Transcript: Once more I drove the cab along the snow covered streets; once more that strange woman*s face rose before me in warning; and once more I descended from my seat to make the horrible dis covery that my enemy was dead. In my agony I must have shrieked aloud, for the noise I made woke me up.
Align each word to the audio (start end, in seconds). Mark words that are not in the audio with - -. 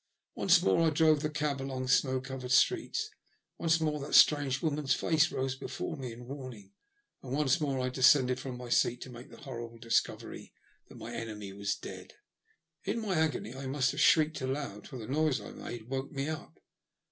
Once 0.33 0.63
more 0.63 0.87
I 0.87 0.89
drove 0.89 1.19
the 1.21 1.29
cab 1.29 1.61
along 1.61 1.83
the 1.83 1.87
snow 1.87 2.19
covered 2.19 2.49
streets; 2.51 3.07
once 3.59 3.79
more 3.79 3.99
that 3.99 4.15
strange 4.15 4.59
woman*s 4.59 4.95
face 4.95 5.31
rose 5.31 5.55
before 5.55 5.95
me 5.95 6.11
in 6.11 6.25
warning; 6.25 6.71
and 7.21 7.33
once 7.33 7.61
more 7.61 7.79
I 7.79 7.89
descended 7.89 8.39
from 8.39 8.57
my 8.57 8.67
seat 8.69 8.99
to 9.01 9.11
make 9.11 9.29
the 9.29 9.37
horrible 9.41 9.77
dis 9.77 10.01
covery 10.01 10.53
that 10.87 10.95
my 10.97 11.13
enemy 11.13 11.53
was 11.53 11.75
dead. 11.75 12.13
In 12.83 12.99
my 12.99 13.13
agony 13.15 13.53
I 13.53 13.67
must 13.67 13.91
have 13.91 14.01
shrieked 14.01 14.41
aloud, 14.41 14.87
for 14.87 14.97
the 14.97 15.05
noise 15.05 15.39
I 15.39 15.51
made 15.51 15.87
woke 15.87 16.11
me 16.11 16.27
up. 16.29 16.57